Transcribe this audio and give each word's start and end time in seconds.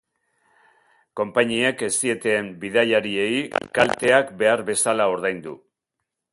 Konpainiek 1.19 1.83
ez 1.89 1.91
zieten 2.05 2.49
bidaiariei 2.65 3.37
kalteak 3.79 4.35
behar 4.43 4.67
bezala 4.71 5.11
ordaindu. 5.17 5.59